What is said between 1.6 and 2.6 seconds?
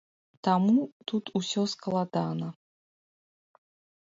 складана.